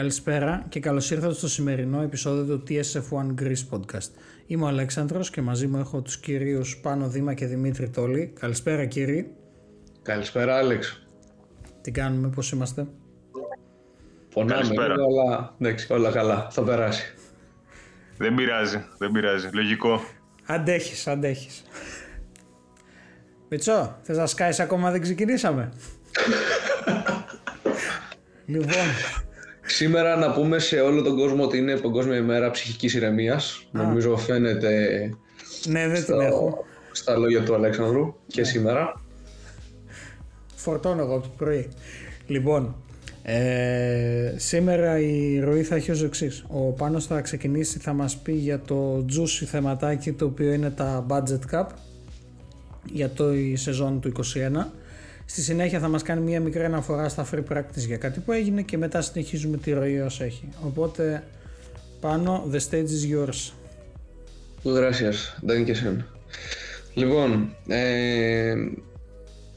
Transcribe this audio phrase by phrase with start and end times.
[0.00, 4.08] Καλησπέρα και καλώς ήρθατε στο σημερινό επεισόδιο του TSF1 Greece Podcast.
[4.46, 8.32] Είμαι ο Αλέξανδρος και μαζί μου έχω τους κυρίους Πάνο Δήμα και Δημήτρη Τόλη.
[8.40, 9.32] Καλησπέρα κύριοι.
[10.02, 11.06] Καλησπέρα Άλεξ.
[11.80, 12.86] Τι κάνουμε, πώς είμαστε;
[14.34, 17.14] Πονάμε λίγο, αλλά εντάξει, όλα καλά, θα περάσει.
[18.16, 20.00] Δεν πειράζει, δεν πειράζει, λογικό.
[20.46, 21.62] Αντέχεις, αντέχεις.
[23.48, 25.72] Μητσό, θες να σκάεις ακόμα; Δεν ξεκινήσαμε.
[28.46, 28.86] λοιπόν,
[29.72, 33.66] Σήμερα να πούμε σε όλο τον κόσμο ότι είναι Παγκόσμια ημέρα ψυχικής ηρεμίας.
[33.70, 34.70] Νομίζω φαίνεται
[35.68, 36.64] ναι, δεν στο- την έχω.
[36.92, 39.00] στα λόγια του Αλέξανδρου και σήμερα.
[40.54, 41.68] Φορτώνω εγώ από το πρωί.
[42.26, 42.74] Λοιπόν,
[43.22, 46.44] ε, σήμερα η ροή θα έχει ως εξής.
[46.48, 51.06] Ο Πάνος θα ξεκινήσει, θα μας πει για το juicy θεματάκι το οποίο είναι τα
[51.08, 51.66] budget cap
[52.92, 54.72] για το η σεζόν του 21.
[55.30, 58.62] Στη συνέχεια θα μας κάνει μια μικρή αναφορά στα free practice για κάτι που έγινε
[58.62, 60.48] και μετά συνεχίζουμε τη ροή όσο έχει.
[60.66, 61.22] Οπότε,
[62.00, 63.52] πάνω, the stage is yours.
[64.64, 65.96] Gracias, Dankeschön.
[66.94, 68.54] Λοιπόν, ε,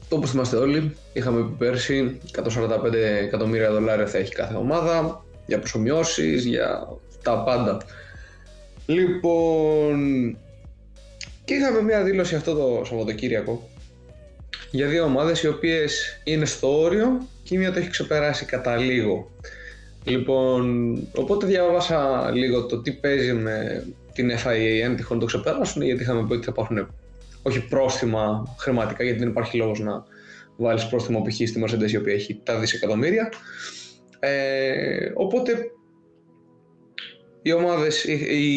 [0.08, 6.44] όπως θυμάστε όλοι, είχαμε πει πέρσι 145 εκατομμύρια δολάρια θα έχει κάθε ομάδα για προσωμιώσεις,
[6.44, 6.88] για
[7.22, 7.80] τα πάντα.
[8.86, 10.36] Λοιπόν,
[11.44, 13.68] και είχαμε μια δήλωση αυτό το Σαββατοκύριακο
[14.74, 18.76] για δύο ομάδες οι οποίες είναι στο όριο και η μία το έχει ξεπεράσει κατά
[18.76, 19.30] λίγο.
[20.04, 26.02] Λοιπόν, οπότε διάβασα λίγο το τι παίζει με την FIA αν τυχόν το ξεπεράσουν γιατί
[26.02, 26.94] είχαμε πει ότι θα υπάρχουν
[27.42, 30.04] όχι πρόστιμα χρηματικά γιατί δεν υπάρχει λόγος να
[30.56, 31.34] βάλεις πρόστιμο π.χ.
[31.34, 33.32] στη Mercedes η οποία έχει τα δισεκατομμύρια.
[34.20, 35.70] Ε, οπότε
[37.42, 38.12] οι ομάδες, η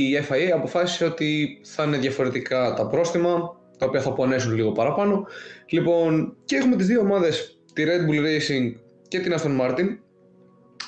[0.09, 5.25] η FIA αποφάσισε ότι θα είναι διαφορετικά τα πρόστιμα τα οποία θα πονέσουν λίγο παραπάνω.
[5.69, 8.73] Λοιπόν, και έχουμε τις δύο ομάδες, τη Red Bull Racing
[9.07, 9.97] και την Aston Martin.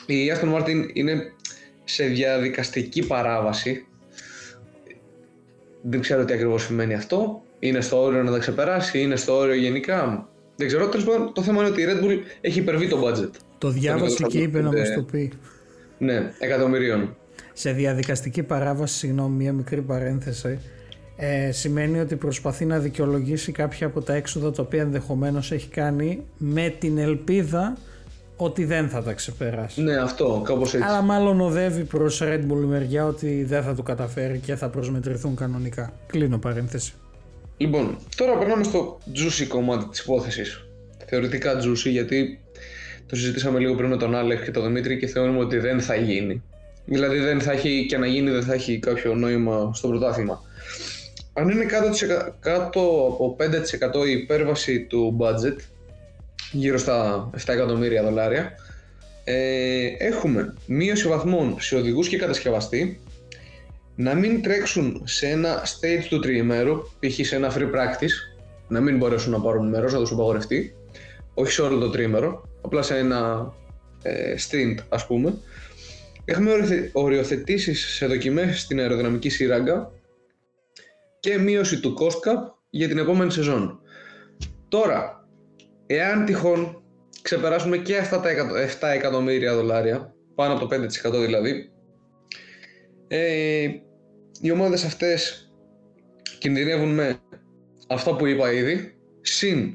[0.05, 1.33] Η Aston Martin είναι
[1.83, 3.87] σε διαδικαστική παράβαση.
[5.81, 7.41] Δεν ξέρω τι ακριβώς σημαίνει αυτό.
[7.59, 10.29] Είναι στο όριο να τα ξεπεράσει, είναι στο όριο γενικά.
[10.55, 13.29] Δεν ξέρω, τέλος πάντων το θέμα είναι ότι η Red Bull έχει υπερβεί το budget.
[13.57, 15.31] Το διάβασε και είπε να μας το 145 πει.
[15.97, 17.15] Ναι, εκατομμυρίων.
[17.53, 20.59] σε διαδικαστική παράβαση, συγγνώμη, μια μικρή παρένθεση,
[21.21, 26.23] ε, σημαίνει ότι προσπαθεί να δικαιολογήσει κάποια από τα έξοδα τα οποία ενδεχομένως έχει κάνει
[26.37, 27.77] με την ελπίδα
[28.35, 29.81] ότι δεν θα τα ξεπεράσει.
[29.81, 30.87] Ναι, αυτό, κάπως έτσι.
[30.87, 35.35] Αλλά μάλλον οδεύει προς Red Bull μεριά ότι δεν θα του καταφέρει και θα προσμετρηθούν
[35.35, 35.93] κανονικά.
[36.07, 36.93] Κλείνω παρένθεση.
[37.57, 40.65] Λοιπόν, τώρα περνάμε στο juicy κομμάτι της υπόθεσης.
[41.05, 42.39] Θεωρητικά juicy γιατί
[43.05, 45.95] το συζητήσαμε λίγο πριν με τον Άλεκ και τον Δημήτρη και θεωρούμε ότι δεν θα
[45.95, 46.43] γίνει.
[46.85, 50.47] Δηλαδή δεν θα έχει και να γίνει δεν θα έχει κάποιο νόημα στο πρωτάθλημα.
[51.39, 52.79] Αν είναι κάτω, της εκα- κάτω
[53.13, 55.55] από 5% η υπέρβαση του budget,
[56.51, 58.51] γύρω στα 7 εκατομμύρια δολάρια,
[59.23, 63.01] ε, έχουμε μείωση βαθμών σε οδηγούς και κατασκευαστή,
[63.95, 67.25] να μην τρέξουν σε ένα stage του τριημέρου, π.χ.
[67.25, 70.75] σε ένα free practice, να μην μπορέσουν να πάρουν μέρος, να τους απαγορευτεί,
[71.33, 73.53] όχι σε όλο το τρίμερο, απλά σε ένα
[74.01, 75.33] ε, stint ας πούμε.
[76.25, 79.91] Έχουμε οριοθε- οριοθετήσεις σε δοκιμές στην αεροδυναμική σύραγγα
[81.19, 83.79] και μείωση του cost cap για την επόμενη σεζόν.
[84.67, 85.27] Τώρα,
[85.85, 86.83] εάν τυχόν
[87.21, 91.71] ξεπεράσουμε και αυτά τα εκατο- 7 εκατομμύρια δολάρια, πάνω από το 5% δηλαδή,
[93.07, 93.69] ε,
[94.41, 95.51] οι ομάδες αυτές
[96.39, 97.19] κινδυνεύουν με
[97.87, 99.73] αυτά που είπα ήδη, συν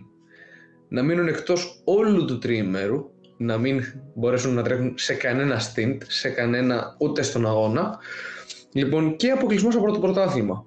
[0.89, 3.83] να μείνουν εκτός όλου του τριημέρου, να μην
[4.15, 7.99] μπορέσουν να τρέχουν σε κανένα stint, σε κανένα ούτε στον αγώνα,
[8.73, 10.67] λοιπόν και αποκλεισμός από το πρωτάθλημα.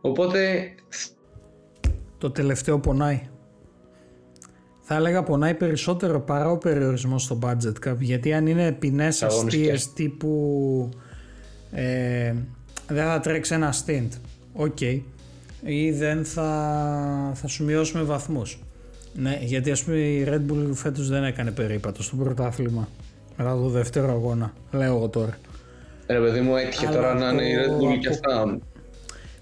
[0.00, 0.70] Οπότε
[2.18, 3.20] Το τελευταίο πονάει.
[4.80, 7.96] Θα έλεγα πονάει περισσότερο παρά ο περιορισμός στο budget cap.
[7.98, 9.92] Γιατί αν είναι ποινές αστείες Αγωνιστικές.
[9.92, 10.88] τύπου.
[11.72, 12.34] Ε,
[12.88, 14.08] δεν θα τρέξει ένα stint.
[14.52, 14.80] OK.
[15.64, 16.50] Ή δεν θα,
[17.34, 18.58] θα σου μειώσουμε βαθμούς.
[19.14, 22.88] Ναι, γιατί ας πούμε η Red Bull φέτος δεν έκανε περίπατο στο πρωτάθλημα.
[23.36, 24.52] Μετά το δεύτερο αγώνα.
[24.72, 25.38] Λέω εγώ τώρα.
[26.06, 28.58] ρε παιδί μου έτυχε Αλλά τώρα να είναι η από- Red Bull και από- αυτά.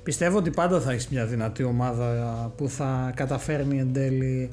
[0.08, 4.50] Πιστεύω ότι πάντα θα έχεις μια δυνατή ομάδα που θα καταφέρνει εν τέλει.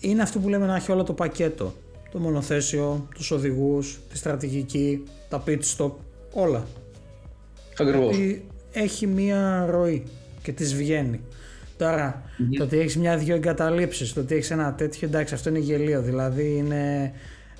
[0.00, 1.74] Είναι αυτό που λέμε να έχει όλο το πακέτο.
[2.10, 5.90] Το μονοθέσιο, τους οδηγούς, τη στρατηγική, τα pit stop,
[6.32, 6.66] όλα.
[7.78, 8.16] Ακριβώς.
[8.16, 10.02] Ότι έχει μία ροή
[10.42, 11.20] και της βγαίνει.
[11.76, 12.22] Τώρα,
[12.56, 16.02] το ότι έχεις μια-δυο εγκαταλείψεις, το ότι έχεις ένα τέτοιο, εντάξει, αυτό είναι γελίο.
[16.02, 17.12] Δηλαδή είναι,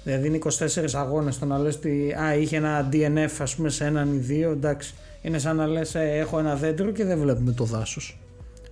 [0.05, 3.85] δηλαδή είναι 24 αγώνες, το να λες ότι α, είχε ένα DNF ας πούμε σε
[3.85, 4.95] έναν ή δύο, εντάξει.
[5.23, 8.21] Είναι σαν να λες ε, έχω ένα δέντρο και δεν βλέπουμε το δάσος.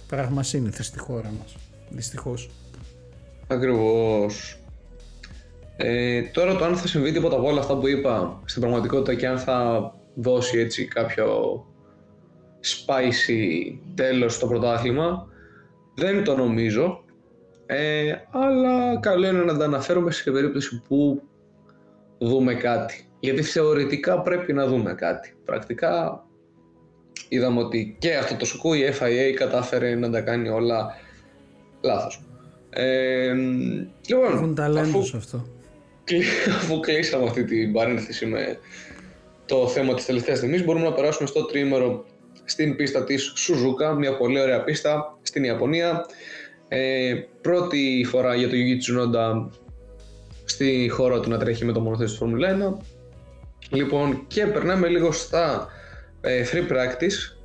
[0.06, 1.56] Πράγμα σύνηθες στη χώρα μας,
[1.88, 2.50] δυστυχώς.
[3.46, 4.60] Ακριβώς.
[5.76, 9.26] Ε, τώρα το αν θα συμβεί τίποτα από όλα αυτά που είπα στην πραγματικότητα και
[9.26, 11.64] αν θα δώσει έτσι κάποιο
[12.60, 15.28] spicy τέλος στο πρωτάθλημα
[15.94, 17.04] δεν το νομίζω
[17.66, 21.22] ε, αλλά καλό είναι να τα αναφέρουμε σε περίπτωση που
[22.18, 26.25] δούμε κάτι γιατί θεωρητικά πρέπει να δούμε κάτι πρακτικά
[27.28, 30.94] είδαμε ότι και αυτό το σουκού η FIA κατάφερε να τα κάνει όλα
[31.80, 32.20] λάθος
[32.70, 33.32] ε,
[34.06, 35.46] λοιπόν, Έχουν ταλέντο αφού, αυτό
[36.58, 38.58] αφού κλείσαμε αυτή την παρένθεση με
[39.46, 42.04] το θέμα της τελευταίας στιγμής μπορούμε να περάσουμε στο τρίμερο
[42.44, 46.06] στην πίστα της Σουζούκα, μια πολύ ωραία πίστα στην Ιαπωνία.
[46.68, 49.48] Ε, πρώτη φορά για το Yugi Tsunoda
[50.44, 52.84] στη χώρα του να τρέχει με το μονοθέσιο του Φόρμουλα 1.
[53.70, 55.85] Λοιπόν, και περνάμε λίγο στα ε,
[56.22, 57.36] free practice,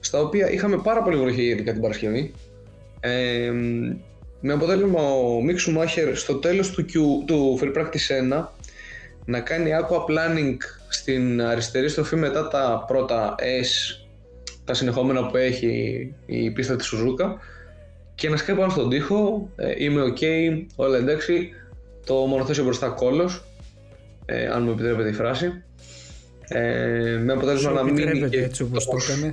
[0.00, 2.34] στα οποία είχαμε πάρα πολύ βροχή ειδικά την Παρασκευή.
[3.00, 3.52] Ε,
[4.40, 6.92] με αποτέλεσμα ο Μικ Σουμάχερ στο τέλος του, Q,
[7.26, 8.44] του free practice 1
[9.24, 10.56] να κάνει aqua planning
[10.88, 14.00] στην αριστερή στροφή μετά τα πρώτα S
[14.64, 17.38] τα συνεχόμενα που έχει η πίστα της Σουζούκα
[18.14, 20.24] και να σκάει πάνω στον τοίχο, ε, είμαι ok,
[20.76, 21.50] όλα εντάξει,
[22.06, 23.44] το μονοθέσιο μπροστά κόλλος,
[24.26, 25.62] ε, αν μου επιτρέπετε η φράση.
[26.52, 29.32] Ε, με αποτέλεσμα να μείνει και έτσι όπως το έκανε.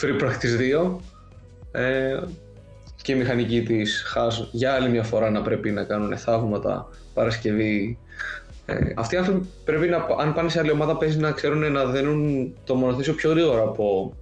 [0.00, 0.96] Free Practice 2
[1.72, 2.18] ε,
[3.02, 7.98] και η μηχανική της Haas για άλλη μια φορά να πρέπει να κάνουν θαύματα Παρασκευή
[8.66, 11.84] ε, αυτοί οι άνθρωποι πρέπει να, αν πάνε σε άλλη ομάδα, παίζει να ξέρουν να
[11.84, 14.16] δένουν το μονοθέσιο πιο γρήγορα από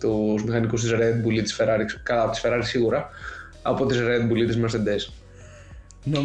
[0.00, 3.10] τους μηχανικούς της Red Bull ή της Ferrari, καλά από της Ferrari σίγουρα,
[3.62, 5.12] από τη Red Bull ή τη Mercedes.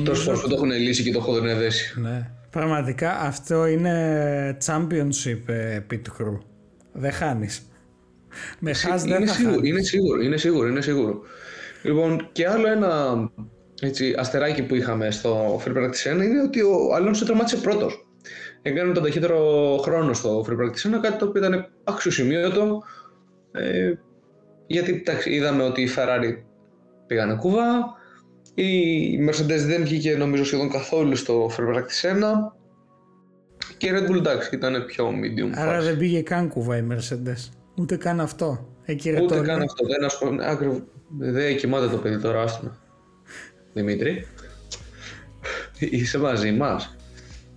[0.04, 2.00] Τόσες φορές που το έχουν λύσει και το έχουν δέσει.
[2.02, 2.30] Ναι.
[2.50, 6.38] Πραγματικά αυτό είναι championship ε, pit crew.
[6.92, 7.70] Δεν χάνεις.
[8.60, 11.22] Με χάς δεν θα σίγουρο, είναι σίγουρο, είναι σίγουρο, είναι σίγουρο.
[11.84, 13.16] Λοιπόν, και άλλο ένα
[13.82, 18.08] έτσι, αστεράκι που είχαμε στο Free Practice 1 είναι ότι ο Αλόνσο τερμάτισε πρώτος.
[18.62, 22.84] Έκανε τον ταχύτερο χρόνο στο Free Practice 1, κάτι το οποίο ήταν αξιοσημείωτο.
[23.52, 23.94] Ε,
[24.68, 26.44] γιατί εντάξει, είδαμε ότι η Ferrari
[27.08, 27.98] πήγανε κουβά,
[28.64, 32.22] η Mercedes δεν βγήκε νομίζω σχεδόν καθόλου στο Free Practice 1
[33.78, 35.52] και η Red Bull εντάξει ήταν πιο medium.
[35.54, 37.50] Άρα δεν πήγε καν κουβά η Mercedes.
[37.76, 38.68] Ούτε καν αυτό.
[38.86, 39.86] Εκεί Ούτε καν αυτό.
[40.30, 40.84] Δεν,
[41.18, 42.78] δεν κοιμάται το παιδί τώρα, άστονα.
[43.74, 44.28] Δημήτρη.
[45.80, 46.96] Είσαι μαζί μας.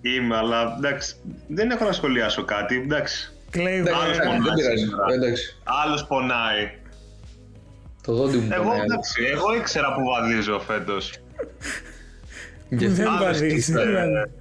[0.01, 1.15] Είμαι, αλλά εντάξει,
[1.49, 2.77] δεν έχω να σχολιάσω κάτι.
[2.77, 3.33] Εντάξει.
[3.51, 5.33] Κλαίει Άλλος πονάει.
[5.85, 6.82] Άλλος πονάει.
[8.03, 11.13] Το δόντι μου εγώ, Εντάξει, εγώ ήξερα που βαδίζω φέτος.
[12.69, 13.75] δεν βαδίζεις.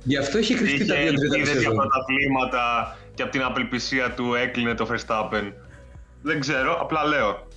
[0.03, 4.33] Γι' αυτό έχει κρυφτεί τα δύο τρίτα Είδε για πρωταθλήματα και από την απελπισία του
[4.35, 5.51] έκλεινε το Verstappen.
[6.21, 7.47] Δεν ξέρω, απλά λέω.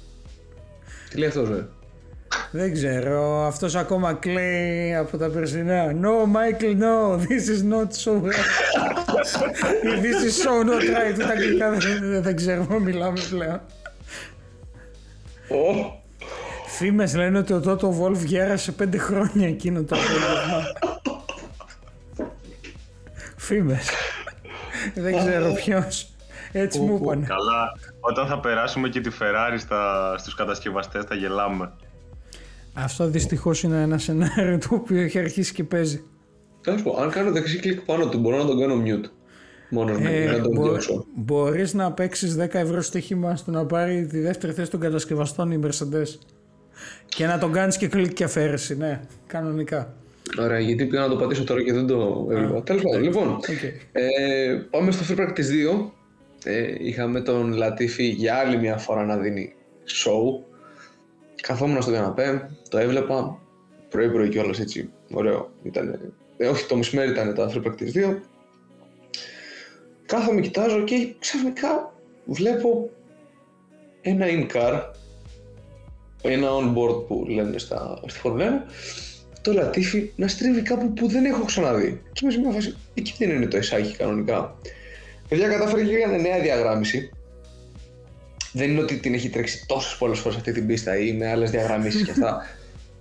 [1.10, 1.66] Τι λέει αυτός, ρε;
[2.50, 5.92] Δεν ξέρω, αυτός ακόμα κλαίει από τα περσινά.
[6.02, 8.12] No, Michael, no, this is not so
[10.04, 11.18] This is so not right.
[11.18, 13.60] Τα αγγλικά δεν, δεν ξέρω, μιλάμε πλέον.
[15.48, 15.92] Oh.
[16.66, 20.62] Φήμες λένε ότι ο Τότο Βόλφ γέρασε πέντε χρόνια εκείνο το απόγευμα.
[23.36, 23.88] Φήμες.
[24.94, 26.08] δεν ξέρω ποιος.
[26.52, 27.24] Έτσι μου είπαν.
[27.24, 31.72] Καλά, όταν θα περάσουμε και τη Ferrari στα, στους κατασκευαστές θα γελάμε.
[32.74, 36.04] Αυτό δυστυχώς είναι ένα σενάριο το οποίο έχει αρχίσει και παίζει.
[36.60, 39.08] Τέλος πω, αν κάνω δεξί κλικ πάνω του, μπορώ να τον κάνω mute.
[39.74, 40.76] Μόνο ε, να τον μπο,
[41.14, 45.60] Μπορείς να παίξεις 10 ευρώ στοίχημα στο να πάρει τη δεύτερη θέση των κατασκευαστών η
[45.64, 46.18] Mercedes.
[47.08, 49.94] Και να τον κάνεις και κλικ και αφαίρεση, ναι, κανονικά.
[50.40, 52.62] Ωραία, γιατί πήγα να το πατήσω τώρα και δεν το έβλεπα.
[52.62, 53.36] Τέλος πάντων, λοιπόν.
[53.40, 53.72] Okay.
[53.92, 55.90] Ε, πάμε στο Free Practice 2.
[56.44, 59.54] Ε, είχαμε τον Λατίφη για άλλη μια φορά να δίνει
[59.86, 60.44] show
[61.46, 63.38] Καθόμουν στο καναπέ, το έβλεπα,
[63.88, 65.50] πρωί-πρωί κιόλας έτσι, ωραίο.
[65.62, 68.16] Ήταν, ε, όχι, το μεσημέρι ήταν τα Free Practice 2.
[70.14, 71.94] Κάθομαι, κοιτάζω και ξαφνικά
[72.24, 72.90] βλέπω
[74.00, 74.82] ένα in-car,
[76.22, 78.70] ένα on-board που λένε στα, στη Φόρμουλα 1,
[79.42, 82.02] το Λατίφι να στρίβει κάπου που δεν έχω ξαναδεί.
[82.12, 84.56] Και είμαι σε μια φάση, εκεί δεν είναι το εσάκι κανονικά.
[85.28, 87.10] Παιδιά κατάφερε και έκανε νέα διαγράμμιση
[88.52, 91.50] δεν είναι ότι την έχει τρέξει τόσες πολλές φορές αυτή την πίστα ή με άλλες
[91.50, 92.46] διαγραμμίσει και αυτά.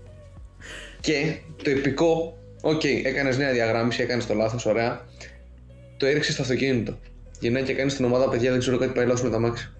[1.05, 5.05] και το επικό, OK, okay, έκανες νέα διαγράμμιση, έκανες το λάθος, ωραία.
[6.03, 6.98] Το έριξε στο αυτοκίνητο.
[7.39, 9.72] Γυρνάει και κάνει στην ομάδα, παιδιά, δεν ξέρω κάτι πάει λάθο με τ' αμάξι.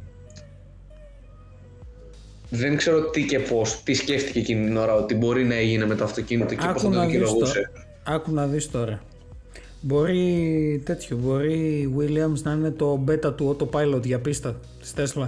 [2.50, 5.96] Δεν ξέρω τι και πώς, τι σκέφτηκε εκείνη την ώρα ότι μπορεί να έγινε με
[5.96, 7.72] το αυτοκίνητο και πώς θα το δικαιολογούσε.
[8.03, 9.01] Άκου να δεις τώρα.
[9.82, 15.27] Μπορεί τέτοιο, μπορεί η Williams να είναι το beta του autopilot για πίστα της Tesla.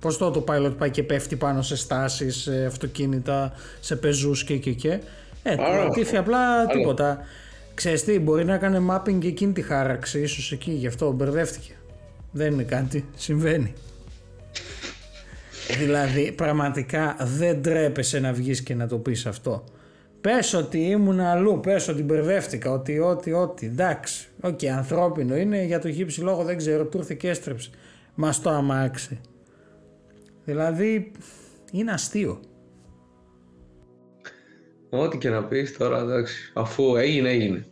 [0.00, 4.72] Πώς το autopilot πάει και πέφτει πάνω σε στάσεις, σε αυτοκίνητα, σε πεζούς και και
[4.72, 4.98] και.
[5.42, 7.18] Ε, το απλά τίποτα.
[7.76, 11.72] Ξέρεις τι, μπορεί να έκανε mapping και εκείνη τη χάραξη, ίσως εκεί, γι' αυτό μπερδεύτηκε.
[12.32, 13.72] Δεν είναι κάτι, συμβαίνει.
[15.78, 19.64] δηλαδή, πραγματικά δεν ντρέπεσαι να βγεις και να το πεις αυτό.
[20.20, 24.28] Πες ότι ήμουν αλλού, πες ότι μπερδεύτηκα, ότι, ότι, ότι, εντάξει.
[24.40, 27.70] OK, okay, ανθρώπινο είναι, για το χ ψ λόγο δεν ξέρω, του ήρθε και έστριψε.
[28.14, 29.20] Μας το αμάξι.
[30.44, 31.12] Δηλαδή,
[31.72, 32.40] είναι αστείο.
[34.90, 37.66] Ό,τι και να πεις τώρα, εντάξει, αφού έγινε, έγινε.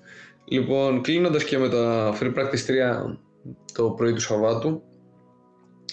[0.45, 2.67] Λοιπόν, κλείνοντας και με τα Free Practice
[3.07, 3.19] 3
[3.75, 4.83] το πρωί του Σαββάτου,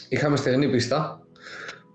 [0.09, 1.21] είχαμε στεγνή πίστα,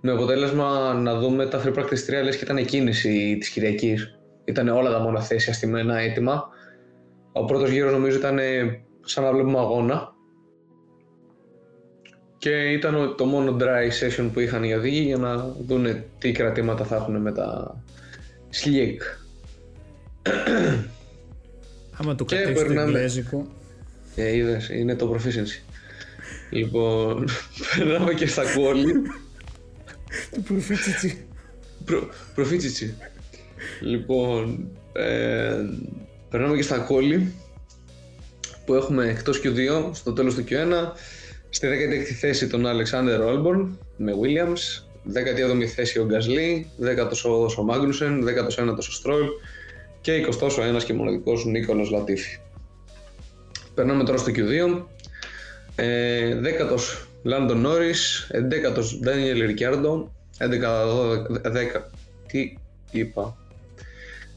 [0.00, 4.18] με αποτέλεσμα να δούμε τα Free Practice 3 λες και ήταν η κίνηση της Κυριακής.
[4.45, 6.49] Ήταν όλα τα μόνα θέση αστημένα έτοιμα.
[7.33, 8.38] Ο πρώτος γύρος νομίζω ήταν
[9.00, 10.14] σαν να βλέπουμε αγώνα.
[12.38, 15.87] Και ήταν το μόνο dry session που είχαν οι οδηγοί για να δουν
[16.18, 17.76] τι κρατήματα θα έχουν με τα
[18.62, 19.00] slick.
[21.92, 23.46] Άμα το κατέχεις το εγγλέζικο.
[24.16, 25.62] Ε, είδες, είναι το proficiency.
[26.50, 27.28] λοιπόν,
[27.76, 28.92] περνάμε και στα κόλλη.
[30.30, 31.26] το προφίτσιτσι.
[32.34, 32.94] προφίτσιτσι.
[33.80, 35.54] λοιπόν, ε,
[36.30, 37.34] περνάμε και στα κόλλη
[38.64, 40.92] που έχουμε εκτός Q2 στο τέλος του Q1
[41.48, 48.25] στη 16η θέση τον Alexander Olborn με Williams 17η θέση ο Γκασλή, 18ο ο Μάγνουσεν,
[48.25, 49.25] 19ο ο Στρόλ
[50.00, 52.38] και 20ο ένας και μοναδικός Νίκολος Λατίφη.
[53.75, 54.82] Περνάμε τώρα στο Q2.
[55.76, 56.78] Ε, 10ο
[57.22, 60.48] Λάντον Νόρις, 11ο Ντάνιελ Ρικιάρντο, 11
[61.42, 61.90] 10
[62.26, 62.56] τι
[62.90, 63.36] είπα.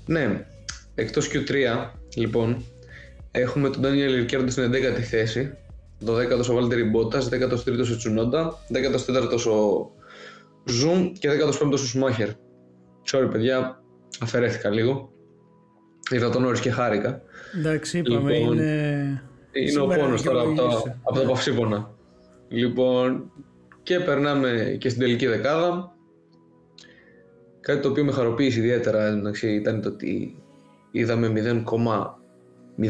[0.05, 0.45] Ναι,
[0.95, 2.65] εκτός Q3 λοιπόν
[3.31, 5.51] έχουμε τον Ντάνιελ Ρικιάρντο στην 11η θέση,
[6.05, 9.91] το 10ο ο Βάλτερη Μπότας, 13ο ο Τσουνόντα, 14ο ο
[10.67, 12.29] Zoom και 15ο ο Σουμάχερ.
[13.11, 13.83] Sorry παιδιά,
[14.19, 15.11] αφαιρέθηκα λίγο.
[16.11, 17.21] Είδα τον Όρις και χάρηκα.
[17.57, 19.23] Εντάξει, είπαμε, λοιπόν, είναι...
[19.51, 21.91] Είναι ο πόνος τώρα από, τα, από τα παυσίπονα.
[22.47, 23.31] Λοιπόν,
[23.83, 25.95] και περνάμε και στην τελική δεκάδα.
[27.59, 30.41] Κάτι το οποίο με χαροποίησε ιδιαίτερα εντάξει, ήταν το ότι
[30.91, 31.33] είδαμε
[32.77, 32.85] 0,01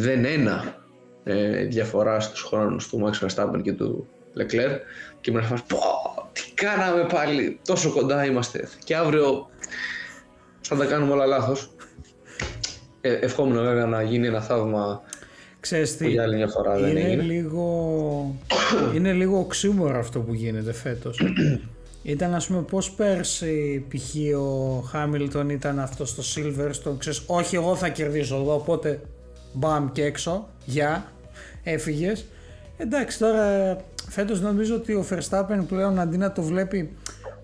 [1.24, 4.08] ε, διαφορά στους χρόνους του Max Verstappen και του
[4.38, 4.78] Leclerc
[5.22, 5.99] και με πω, τι
[6.60, 9.50] κάναμε πάλι, τόσο κοντά είμαστε και αύριο
[10.62, 11.72] θα τα κάνουμε όλα λάθος.
[13.02, 15.02] Ε, ευχόμουν βέβαια να γίνει ένα θαύμα
[15.60, 17.22] Ξέρεις τι, για άλλη μια φορά είναι δεν έγινε.
[17.22, 18.36] Λίγο,
[18.96, 21.22] είναι λίγο οξύμορο αυτό που γίνεται φέτος.
[22.04, 24.38] ήταν ας πούμε πώς πέρσι π.χ.
[24.40, 29.02] ο Χάμιλτον ήταν αυτό στο Silverstone, ξέρεις, όχι εγώ θα κερδίσω εδώ, οπότε
[29.54, 31.12] μπαμ και έξω, γεια,
[31.64, 32.26] έφυγες.
[32.78, 33.78] Εντάξει τώρα
[34.10, 36.94] φέτος νομίζω ότι ο Verstappen πλέον αντί να το βλέπει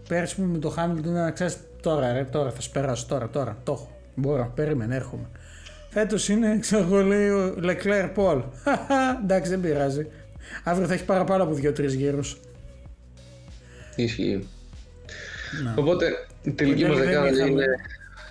[0.07, 3.91] πέρσι με το Χάμιλτον να ξέρεις τώρα ρε, τώρα θα σπεράσω, τώρα, τώρα, το έχω,
[4.15, 5.29] μπορώ, περίμενε, έρχομαι.
[5.89, 8.43] Φέτος είναι, ξέρω λέει ο Leclerc Paul.
[9.23, 10.07] Εντάξει, δεν πειράζει.
[10.63, 12.37] Αύριο θα έχει παραπάνω από δύο-τρεις γύρους.
[13.95, 14.47] Ισχύει.
[15.75, 16.05] Οπότε
[16.41, 17.65] η τελική μας δεκάδα είναι.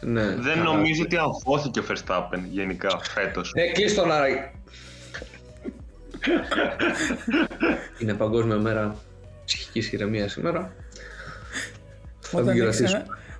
[0.00, 0.34] Ναι.
[0.36, 3.52] Δεν νομίζω ότι αγχώθηκε ο Verstappen γενικά φέτος.
[3.54, 4.26] Ναι, κλείστο τον άρα.
[7.98, 8.96] Είναι Παγκόσμια Μέρα
[9.44, 10.72] Ψυχικής Ηρεμίας σήμερα.
[12.20, 12.96] Θα Όταν έχεις,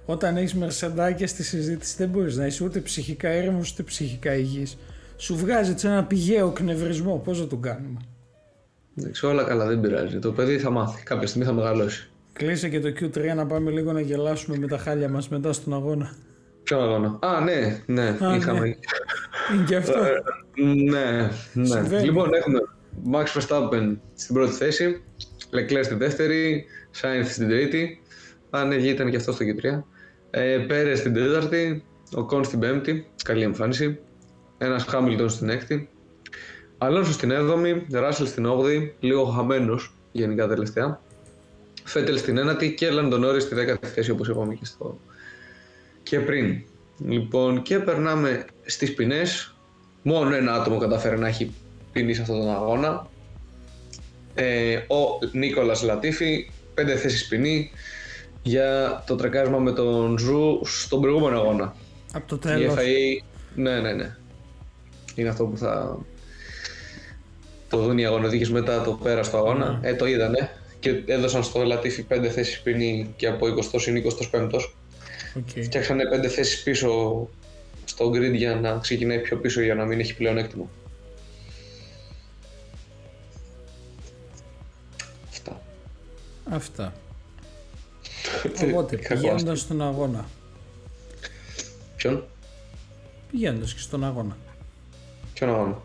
[0.06, 4.76] όταν έχεις μερσεντάκια στη συζήτηση δεν μπορείς να είσαι ούτε ψυχικά έρημος ούτε ψυχικά υγιής.
[5.16, 7.20] Σου βγάζει έτσι ένα πηγαίο κνευρισμό.
[7.24, 8.00] Πώς θα τον κάνουμε;
[8.98, 10.18] Εντάξει, όλα καλά, δεν πειράζει.
[10.18, 11.02] Το παιδί θα μάθει.
[11.02, 12.08] Κάποια στιγμή θα μεγαλώσει.
[12.32, 15.74] Κλείσε και το Q3 να πάμε λίγο να γελάσουμε με τα χάλια μας μετά στον
[15.74, 16.14] αγώνα.
[16.62, 18.60] Ποιο αγώνα; Α, ναι, ναι, Α, είχαμε.
[18.60, 18.66] ναι.
[19.54, 19.94] Είναι και αυτό.
[20.54, 21.66] Ε, ναι, ναι.
[21.66, 22.04] Συμβαίνει.
[22.04, 22.60] Λοιπόν, έχουμε
[23.12, 25.02] Max Verstappen στην πρώτη θέση,
[25.50, 26.64] Leclerc στη δεύτερη,
[27.00, 28.02] Sainz στην τρίτη.
[28.50, 29.82] Α, ναι, ήταν και αυτό στο Q3.
[30.30, 31.84] Ε, Πέρε στην τέταρτη,
[32.14, 33.98] ο Κον στην πέμπτη, καλή εμφάνιση.
[34.58, 35.88] Ένας Χάμιλτον στην έκτη.
[36.78, 41.00] Αλόνσο στην έβδομη, Ράσελ στην όγδοη, λίγο χαμένος γενικά τελευταία.
[41.84, 44.98] Φέτελ στην ένατη και Λαντονόρη στη δέκατη θέση όπως είπαμε και, στο...
[46.02, 46.62] και πριν.
[47.06, 49.53] Λοιπόν, και περνάμε στις ποινές.
[50.06, 51.52] Μόνο ένα άτομο καταφέρει να έχει
[51.92, 53.06] ποινή σε αυτόν τον αγώνα.
[54.34, 57.70] Ε, ο Νίκολας Λατίφη, πέντε θέσεις ποινή
[58.42, 61.74] για το τρακάρισμα με τον Ζου στον προηγούμενο αγώνα.
[62.12, 62.74] Από το Η τέλος.
[62.74, 64.16] FIA, ναι, ναι, ναι.
[65.14, 65.98] Είναι αυτό που θα
[67.68, 69.78] το δουν οι αγωνοδίκες μετά το πέρας του αγώνα.
[69.82, 74.48] Ε, το είδανε και έδωσαν στο Λατίφη πέντε θέσεις ποινή και από 20 είναι 25
[75.36, 75.64] Οκ.
[75.64, 77.28] Φτιάξανε πέντε θέσεις πίσω
[77.94, 80.70] στο grid για να ξεκινάει πιο πίσω για να μην έχει πλέον έκτιμο.
[85.30, 85.60] Αυτά.
[86.50, 86.92] Αυτά.
[88.64, 89.56] Οπότε Κακό πηγαίνοντας αστείο.
[89.56, 90.24] στον αγώνα.
[91.96, 92.24] Ποιον;
[93.30, 94.36] Πηγαίνοντας και στον αγώνα.
[95.34, 95.82] Ποιον αγώνα;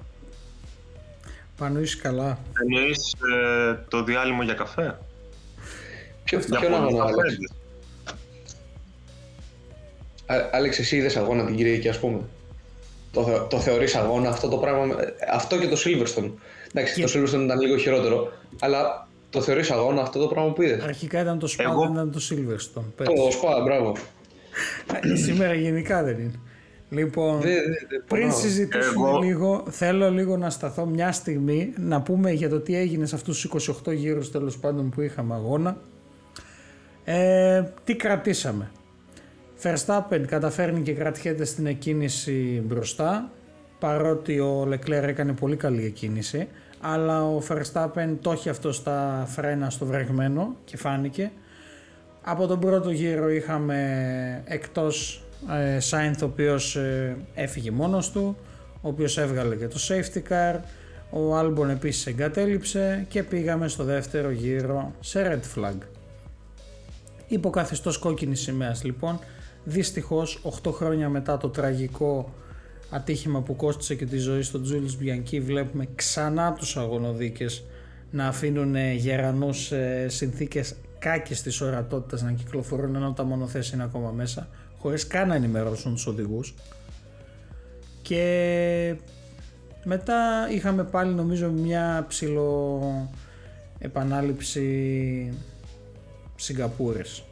[1.58, 2.40] Πάνω είσαι καλά.
[2.62, 5.00] Εννοείς ε, το διάλειμμα για καφέ;
[6.24, 7.38] Ποιο, Για ποιον πολλούς αγώνα, Άλεξ;
[10.30, 10.46] Καφέδες.
[10.54, 12.20] Α- Άλεξ, εσύ είδες αγώνα την Κυριακή, ας πούμε.
[13.12, 14.84] Το, θε- το θεωρείς αγώνα αυτό το πράγμα.
[15.02, 16.32] ε, Αυτό και το Silverstone.
[16.74, 20.62] Εντάξει, Και- το Silverstone ήταν λίγο χειρότερο, αλλά το θεωρείς αγώνα αυτό το πράγμα που
[20.62, 22.84] είδες; Αρχικά ήταν το Spa, Εγώ- δεν ήταν το Silverstone.
[22.96, 23.08] Πες.
[23.08, 23.96] Το Spa, μπράβο.
[25.14, 26.32] Ε, Σήμερα γενικά δεν είναι.
[26.92, 28.38] Λοιπόν, Δεν- δεν- δεν πριν πονάω.
[28.40, 33.06] συζητήσουμε Εγώ- λίγο, θέλω λίγο να σταθώ μια στιγμή να πούμε για το τι έγινε
[33.06, 35.78] σε αυτούς τους 28 γύρους τέλος πάντων που είχαμε αγώνα.
[37.04, 38.72] Ε, τι κρατήσαμε.
[39.64, 43.32] Verstappen καταφέρνει και κρατιέται στην εκκίνηση μπροστά
[43.80, 46.48] παρότι ο Leclerc έκανε πολύ καλή εκκίνηση
[46.82, 51.32] αλλά ο Verstappen το έχει αυτό στα φρένα στο βρεγμένο και φάνηκε
[52.22, 58.38] από τον πρώτο γύρο είχαμε εκτός ε, Sainz ο οποίος ε, έφυγε μόνος του,
[58.82, 60.60] ο οποίος έβγαλε και το safety car,
[61.10, 65.78] ο Albon επίσης εγκατέλειψε και πήγαμε στο δεύτερο γύρο σε red flag.
[67.28, 69.20] Υποκαθιστός κόκκινης σημαίας λοιπόν,
[69.64, 72.34] δυστυχώς 8 χρόνια μετά το τραγικό
[72.90, 77.64] ατύχημα που κόστησε και τη ζωή στον Τζούλης Μπιανκή βλέπουμε ξανά τους αγωνοδίκες
[78.12, 83.84] να αφήνουν ε, γερανούς σε συνθήκες κάκες της ορατότητας να κυκλοφορούν ενώ τα μονοθέσια είναι
[83.84, 84.48] ακόμα μέσα
[84.80, 86.54] χωρίς καν να ενημερώσουν τους οδηγούς.
[88.02, 88.96] Και
[89.84, 92.82] μετά είχαμε πάλι νομίζω μια ψηλό
[93.80, 95.34] επανάληψη
[96.36, 97.24] Σιγκαπούρης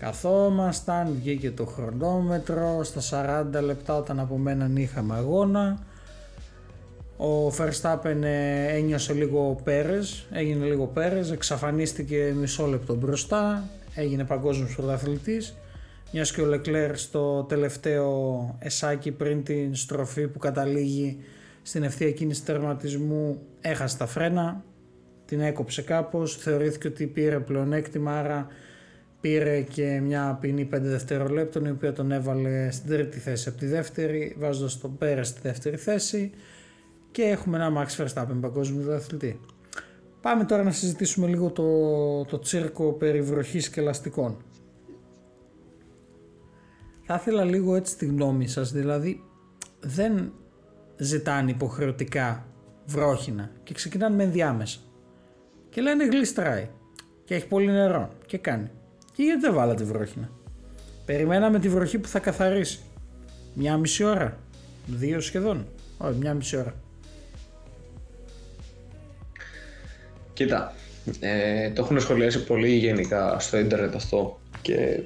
[0.00, 5.78] καθόμασταν, βγήκε το χρονόμετρο στα 40 λεπτά όταν απομέναν είχαμε αγώνα
[7.18, 14.74] ο Verstappen ε, ένιωσε λίγο Πέρες, έγινε λίγο Πέρες, εξαφανίστηκε μισό λεπτό μπροστά, έγινε παγκόσμιος
[14.74, 15.56] πρωταθλητής
[16.12, 21.18] μιας και ο Leclerc στο τελευταίο εσάκι πριν την στροφή που καταλήγει
[21.62, 24.64] στην ευθεία κίνηση τερματισμού έχασε τα φρένα,
[25.24, 28.46] την έκοψε κάπως, θεωρήθηκε ότι πήρε πλεονέκτημα άρα
[29.20, 33.66] πήρε και μια ποινή 5 δευτερολέπτων η οποία τον έβαλε στην τρίτη θέση από τη
[33.66, 36.30] δεύτερη βάζοντας τον Πέρα στη δεύτερη θέση
[37.10, 39.40] και έχουμε ένα Max Verstappen παγκόσμιο πρωταθλητή.
[40.20, 44.36] Πάμε τώρα να συζητήσουμε λίγο το, το τσίρκο περί βροχής και ελαστικών.
[47.02, 49.24] Θα ήθελα λίγο έτσι τη γνώμη σας, δηλαδή
[49.80, 50.32] δεν
[50.96, 52.46] ζητάνε υποχρεωτικά
[52.86, 54.78] βρόχινα και ξεκινάνε με ενδιάμεσα.
[55.68, 56.68] Και λένε γλιστράει
[57.24, 58.70] και έχει πολύ νερό και κάνει.
[59.18, 60.30] Και γιατί δεν βάλατε βρόχινα;
[61.04, 62.78] Περιμέναμε τη βροχή που θα καθαρίσει.
[63.54, 64.38] Μια μισή ώρα.
[64.86, 65.66] Δύο σχεδόν.
[65.98, 66.74] Όχι, μια μισή ώρα.
[70.32, 70.74] Κοίτα,
[71.20, 75.00] ε, το έχουν σχολιάσει πολύ γενικά στο ίντερνετ αυτό και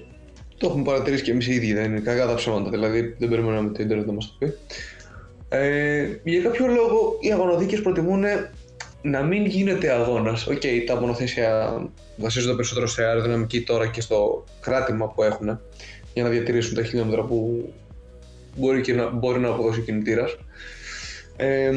[0.59, 3.70] το έχουμε παρατηρήσει και εμείς οι ίδιοι, δεν είναι κακά τα ψέματα, δηλαδή δεν περιμέναμε
[3.70, 4.55] το ίντερνετ να μας το πει.
[5.48, 8.25] Ε, για κάποιο λόγο οι αγωνοδίκες προτιμούν
[9.02, 10.46] να μην γίνεται αγώνας.
[10.46, 11.80] Οκ, τα μονοθέσια
[12.16, 15.60] βασίζονται περισσότερο σε αεροδυναμική τώρα και στο κράτημα που έχουν
[16.14, 17.68] για να διατηρήσουν τα χιλιόμετρα που
[18.56, 20.36] μπορεί, και να, μπορεί να αποδώσει ο κινητήρας.
[21.36, 21.70] Ε,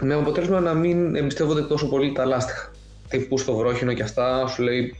[0.00, 2.70] με αποτέλεσμα να μην εμπιστεύονται τόσο πολύ τα λάστιχα.
[3.08, 4.94] Τύπου στο βρόχινο και αυτά σου λέει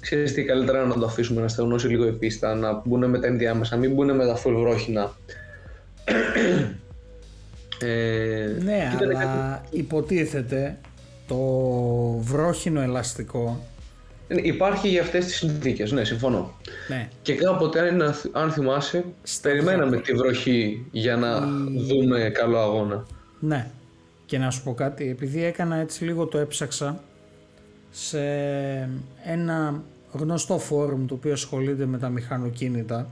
[0.00, 3.26] ξέρεις τι καλύτερα να το αφήσουμε να στεγνώσει λίγο η πίστα, να μπουν με τα
[3.26, 5.16] ενδιάμεσα, μην μπουν με τα full βρόχινα.
[7.82, 10.78] Ε, Ναι, και ήταν αλλά υποτίθεται
[11.26, 11.36] το
[12.20, 13.66] βρόχινο ελαστικό.
[14.28, 16.52] κάτι- Υπάρχει για αυτές τις συνθήκες, ναι, συμφωνώ.
[16.88, 21.40] Ναι, Και κάποτε, αν, αν θυμάσαι, Στα περιμέναμε τη βροχή για να
[21.86, 23.06] δούμε καλό αγώνα.
[23.40, 23.70] ναι.
[24.26, 27.02] Και να σου πω κάτι, επειδή έκανα έτσι λίγο το έψαξα
[27.90, 28.20] σε
[29.24, 33.10] ένα γνωστό φόρουμ το οποίο ασχολείται με τα μηχανοκίνητα,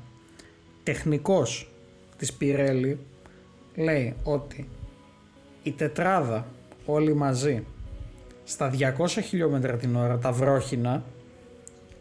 [0.83, 1.71] τεχνικός
[2.17, 2.95] της Pirelli
[3.75, 4.69] λέει ότι
[5.63, 6.47] η τετράδα
[6.87, 7.65] όλοι μαζί
[8.45, 11.03] στα 200 χιλιόμετρα την ώρα τα βρόχινα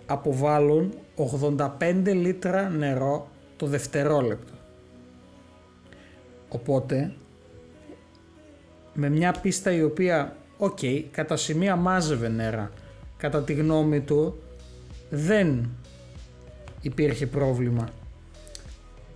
[0.05, 1.67] αποβάλλουν 85
[2.05, 3.27] λίτρα νερό
[3.57, 4.53] το δευτερόλεπτο.
[6.49, 7.13] Οπότε
[8.93, 10.79] με μια πίστα η οποία, οκ,
[11.11, 12.71] κατά σημεία μάζευε νερά,
[13.17, 14.41] κατά τη γνώμη του
[15.09, 15.69] δεν
[16.81, 17.89] υπήρχε πρόβλημα.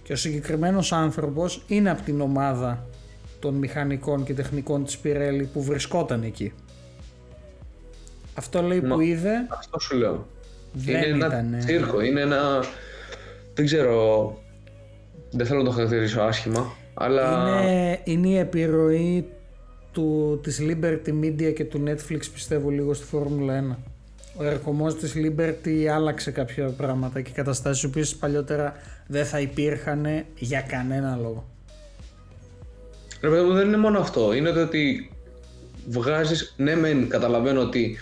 [0.03, 2.85] Και ο συγκεκριμένος άνθρωπος είναι από την ομάδα
[3.39, 6.53] των μηχανικών και τεχνικών της Pirelli που βρισκόταν εκεί.
[8.33, 10.27] Αυτό λέει Μα- που είδε Αυτό σου λέω.
[10.73, 11.55] δεν είναι ένα ήταν...
[11.59, 12.63] τσίρκο, είναι ένα.
[13.53, 14.37] Δεν ξέρω.
[15.31, 17.47] Δεν θέλω να το χαρακτηρίσω άσχημα, αλλά.
[17.61, 19.27] Είναι, είναι η επιρροή
[19.91, 23.83] του, της Liberty Media και του Netflix πιστεύω λίγο στη Φόρμουλα 1.
[24.37, 28.73] Ο ερχομός της Liberty άλλαξε κάποια πράγματα και καταστάσεις οι οποίες παλιότερα
[29.07, 30.05] δεν θα υπήρχαν
[30.37, 31.49] για κανένα λόγο.
[33.21, 34.33] Ρε παιδί μου, δεν είναι μόνο αυτό.
[34.33, 35.11] Είναι το ότι
[35.89, 37.97] βγάζεις, ναι μεν καταλαβαίνω ότι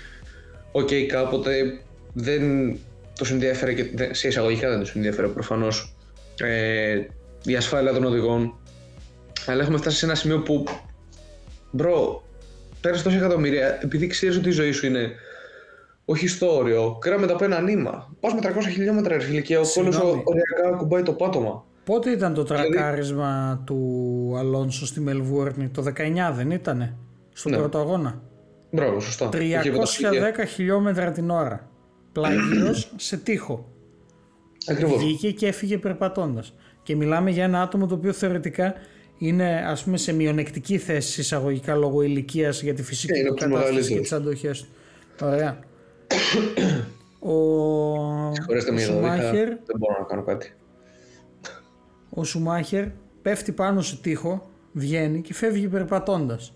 [0.71, 1.79] οκ κάποτε
[2.13, 2.41] δεν
[3.17, 5.95] το ενδιαφέρε και δεν- σε εισαγωγικά δεν του ενδιαφέρε προφανώς
[6.39, 6.99] ε,
[7.45, 8.55] η ασφάλεια των οδηγών
[9.47, 10.63] αλλά έχουμε φτάσει σε ένα σημείο που
[11.71, 12.23] bro,
[12.81, 15.11] παίρνεις τόσα εκατομμύρια επειδή ξέρεις ότι η ζωή σου είναι
[16.05, 18.13] όχι στο όριο, κρέμεται από ένα νήμα.
[18.19, 20.21] Πας με 300 χιλιόμετρα ρε φίλε και ο κώλος Συγγνώμη.
[20.25, 21.65] οριακά ακουμπάει το πάτωμα.
[21.83, 23.77] Πότε ήταν το Δηλαδή- τρακάρισμα του
[24.37, 26.97] Αλόνσο στη Μελβούρνη, το 19 δεν ήτανε,
[27.33, 27.57] στον Ναι.
[27.57, 28.21] πρώτο αγώνα.
[28.71, 29.29] Μπράβο, σωστά.
[29.33, 30.09] Εκεί από τα στοιχεία.
[30.09, 31.69] 310 χιλιόμετρα την ώρα.
[32.11, 33.65] Πλάγιος σε τείχο.
[34.67, 34.97] Ακριβώς.
[35.03, 36.53] Βγήκε και έφυγε περπατώντας.
[36.83, 38.73] Και μιλάμε για ένα άτομο το οποίο θεωρητικά
[39.17, 43.33] είναι ας πούμε σε μειονεκτική θέση εισαγωγικά λόγω ηλικίας για τη φυσική Ναι, είναι του
[43.33, 44.07] από τους κατάσταση και μεγαλύτερους.
[44.09, 44.61] τις αντοχές
[45.17, 45.25] του.
[45.25, 45.59] Ωραία.
[47.19, 47.33] Ο,
[48.33, 50.53] Συγχωρέστε ο με για το Σουμάχερ, δίχα, δεν μπορώ να κάνω κάτι.
[52.09, 52.85] ο Σουμάχερ
[53.21, 56.53] πέφτει πάνω σε τοίχο, βγαίνει και φεύγει περπατώντας.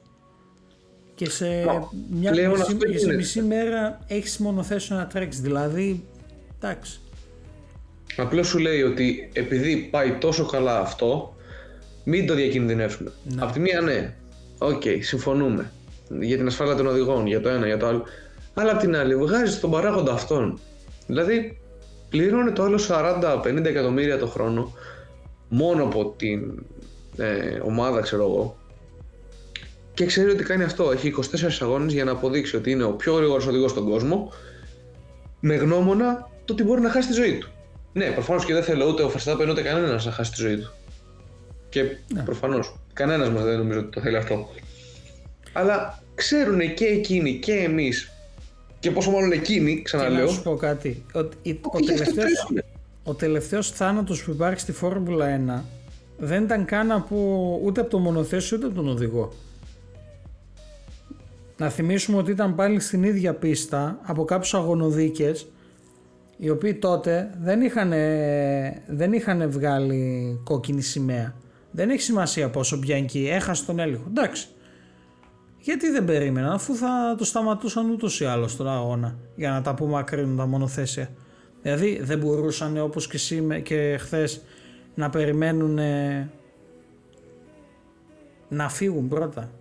[1.15, 3.15] Και σε, Μα, μια πλέον μισή, αυτό και σε γίνεται.
[3.15, 5.41] μισή μέρα έχεις μονοθέσιο να τρέξει.
[5.41, 6.05] Δηλαδή,
[6.55, 6.99] εντάξει.
[8.17, 11.35] Απλώς σου λέει ότι επειδή πάει τόσο καλά αυτό,
[12.03, 13.11] μην το διακινδυνεύσουμε.
[13.23, 13.41] Ναι.
[13.41, 14.15] Απ' τη μία ναι,
[14.57, 15.71] οκ, συμφωνούμε.
[16.19, 18.03] Για την ασφάλεια των οδηγών, για το ένα, για το άλλο.
[18.55, 20.59] Αλλά απ' την άλλη, βγάζεις τον παράγοντα αυτόν.
[21.07, 21.57] Δηλαδή,
[22.09, 24.73] πληρώνει το άλλο 40-50 εκατομμύρια το χρόνο
[25.49, 26.63] μόνο από την
[27.17, 28.57] ε, ομάδα, ξέρω εγώ.
[29.93, 30.91] Και ξέρει ότι κάνει αυτό.
[30.91, 34.31] Έχει 24 αγώνες για να αποδείξει ότι είναι ο πιο γρήγορος οδηγός στον κόσμο
[35.39, 37.49] με γνώμονα το ότι μπορεί να χάσει τη ζωή του.
[37.93, 40.71] Ναι, προφανώς και δεν θέλω ούτε ο Verstappen ούτε κανένας να χάσει τη ζωή του.
[41.69, 42.21] Και Ναι.
[42.21, 44.49] προφανώς κανένας μας δεν νομίζω ότι το θέλει αυτό.
[45.53, 48.11] Αλλά ξέρουν και εκείνοι και εμείς
[48.85, 50.27] και πόσο μάλλον εκείνοι, Και να ξαναλέω.
[50.27, 51.05] σου πω κάτι.
[51.15, 52.63] Ο, η- ο, ότι γι' αυτό τελευταίος, τρέχουνε.
[53.03, 55.25] ο τελευταίος θάνατος που υπάρχει στη Φόρμουλα
[55.59, 55.63] 1
[56.17, 59.31] δεν ήταν καν από, ούτε από το μονοθέσιο ούτε από τον οδηγό.
[61.57, 65.47] Να θυμίσουμε ότι ήταν πάλι στην ίδια πίστα από κάποιους αγωνοδίκες
[66.37, 67.89] οι οποίοι τότε δεν είχαν,
[68.87, 71.35] δεν είχαν βγάλει κόκκινη σημαία.
[71.71, 74.03] Δεν έχει σημασία πόσο Μπιάνκι έχασε τον έλεγχο.
[74.09, 74.47] Εντάξει.
[75.65, 79.69] Γιατί δεν περίμεναν αφού θα το σταματούσαν ούτως ή άλλως τον αγώνα για να τα
[79.69, 81.09] απομακρύνουν τα μονοθέσια.
[81.61, 84.41] Δηλαδή δεν μπορούσαν όπως και, σήμε, και χθες
[84.95, 86.29] να περιμένουν ε,
[88.49, 89.51] να φύγουν πρώτα.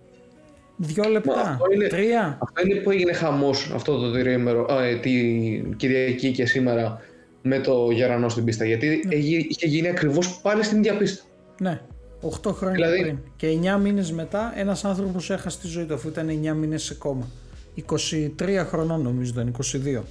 [0.77, 2.37] Δυο λεπτά, αυτό είναι- τρία.
[2.41, 7.01] Αυτό είναι που έγινε χαμός αυτό το τριήμερο, α, ε, την Κυριακή και σήμερα
[7.41, 8.65] με το Γερανό στην πίστα.
[8.65, 11.23] Γιατί έχει- είχε γίνει ακριβώς πάλι στην ίδια πίστα.
[11.61, 11.81] Ναι,
[12.21, 13.17] 8 χρόνια Δηλαδή- πριν.
[13.35, 16.93] Και 9 μήνες μετά ένας άνθρωπος έχασε τη ζωή του αφού ήταν 9 μήνες σε
[16.93, 17.27] κώμα.
[17.75, 20.03] 23 χρονών νομίζω ήταν, 22.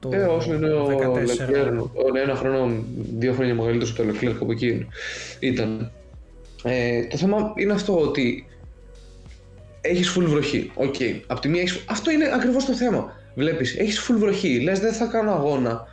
[0.00, 1.38] Το Ε, όσο είναι ο 14.
[1.38, 1.66] Λεκλέρ,
[2.22, 2.82] ένα χρόνο,
[3.18, 4.86] δύο χρόνια μεγαλύτερος από το Λεκλέρ από εκεί
[5.38, 5.92] ήταν.
[6.64, 8.46] Ε, το θέμα είναι αυτό ότι
[9.80, 10.70] έχεις full βροχή.
[10.74, 10.94] Οκ.
[11.26, 11.84] Απ' τη μία έχεις...
[11.88, 13.12] Αυτό είναι ακριβώς το θέμα.
[13.34, 14.60] Βλέπεις, έχεις full βροχή.
[14.60, 15.86] Λες, δεν θα κάνω αγώνα.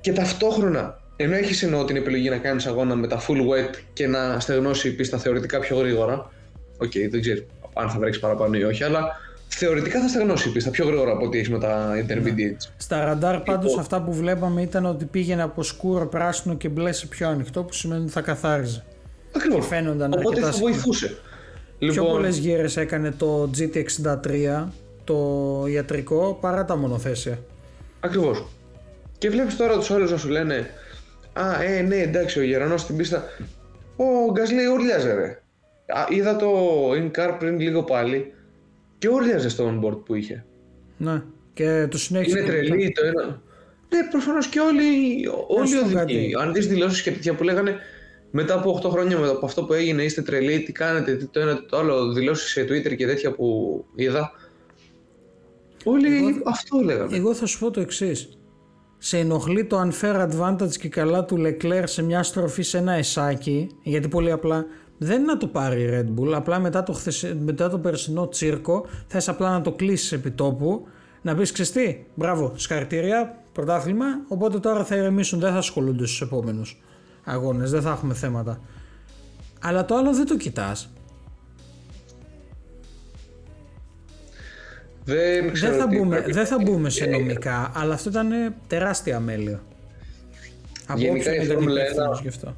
[0.00, 4.06] Και ταυτόχρονα, ενώ έχει εννοώ την επιλογή να κάνεις αγώνα με τα full wet και
[4.06, 6.30] να στεγνώσει η πίστα θεωρητικά πιο γρήγορα.
[6.78, 9.16] Οκ, δεν ξέρει αν θα βρέξεις παραπάνω ή όχι, αλλά
[9.48, 12.68] θεωρητικά θα στεγνώσει η πίστα πιο γρήγορα από ό,τι έχεις με τα intermediates.
[12.76, 13.80] Στα ραντάρ πάντως Λοιπόν.
[13.80, 17.72] αυτά που βλέπαμε ήταν ότι πήγαινε από σκούρο, πράσινο και μπλε σε πιο ανοιχτό που
[17.72, 18.84] σημαίνει ότι θα καθάριζε.
[19.36, 19.66] Ακριβώς.
[19.66, 20.74] φαίνονταν Οπότε αρκετά θα σύγχρονα.
[20.74, 21.06] βοηθούσε.
[21.78, 24.64] Πιο Λοιπόν, πολλές γύρες έκανε το GT63
[25.04, 25.16] το
[25.66, 27.38] ιατρικό παρά τα μονοθέσια.
[28.00, 28.46] Ακριβώς.
[29.18, 30.70] Και βλέπεις τώρα τους άλλου να σου λένε
[31.32, 33.24] Α, ε, ναι, εντάξει, ο Γερανός στην πίστα.
[33.96, 35.42] Ο Γκάσλι ούρλιαζε, ρε.
[35.86, 36.50] Α, είδα το
[36.92, 38.32] in-car πριν λίγο πάλι
[38.98, 40.44] και ούρλιαζε στο on-board που είχε.
[40.96, 41.22] Ναι.
[41.52, 42.38] Και το συνέχισε.
[42.38, 42.66] Είναι και μετά.
[42.66, 43.42] τρελή το ένα.
[43.88, 44.84] Ναι, προφανώς και όλοι,
[45.48, 45.96] όλοι σου οι πω οδηγοί.
[45.98, 46.34] κάτι.
[46.46, 47.76] Αν δεις δηλώσεις και τέτοια που λέγανε
[48.30, 51.40] μετά από 8 χρόνια μετά από αυτό που έγινε, είστε τρελοί, τι κάνετε, τι το
[51.40, 54.32] ένα, το άλλο, δηλώσεις σε Twitter και τέτοια που είδα.
[55.84, 57.16] Όλοι Εγώ- αυτό λέγανε.
[57.16, 58.38] Εγώ θα σου πω το εξής.
[59.02, 63.70] Σε ενοχλεί το unfair advantage και καλά του Leclerc σε μια στροφή σε ένα εσάκι,
[63.82, 64.64] γιατί πολύ απλά
[64.98, 68.28] δεν είναι να το πάρει η Red Bull, απλά μετά το, χθεσι- μετά το περσινό
[68.28, 70.86] τσίρκο θες απλά να το κλείσεις επί τόπου,
[71.22, 76.80] να πεις ξεστή, μπράβο, συγχαρητήρια, πρωτάθλημα, οπότε τώρα θα ηρεμήσουν, δεν θα ασχολούνται στους επόμενους
[77.24, 78.60] αγώνες, δεν θα έχουμε θέματα.
[79.60, 80.90] Αλλά το άλλο δεν το κοιτάς.
[85.04, 86.70] Δεν, ξέρω Δεν θα, τι μπούμε, πρέπει δεν να θα γίνει.
[86.70, 89.62] μπούμε σε Ε, νομικά, αλλά αυτό ήταν τεράστια αμέλεια.
[90.96, 92.56] Γενικά Απόψε η δεν ήταν Φόρμουλα υπεύθυνος 1 γι' αυτό.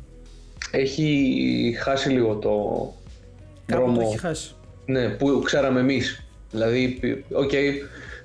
[0.70, 2.50] Έχει χάσει λίγο το
[3.66, 4.54] Κάπου το δρόμο έχει χάσει.
[4.84, 6.24] ναι, που ξέραμε εμείς.
[6.50, 6.98] Δηλαδή,
[7.32, 7.50] οκ,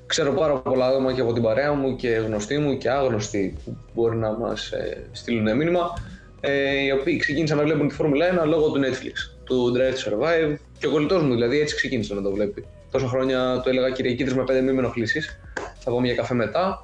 [0.05, 3.77] ξέρω πάρα πολλά άτομα και από την παρέα μου και γνωστοί μου και άγνωστοι που
[3.93, 5.93] μπορεί να μας ε, στείλουν μήνυμα
[6.39, 9.35] ε, οι οποίοι ξεκίνησαν να βλέπουν τη Φόρμουλα 1 λόγω του Netflix.
[9.43, 12.65] του Drive to Survive και ο κολλητός μου δηλαδή έτσι ξεκίνησε να το βλέπει.
[12.91, 15.39] Τόσα χρόνια του έλεγα Κυριακή με πέντε μη με ενοχλήσεις,
[15.79, 16.81] θα πάμε για καφέ μετά.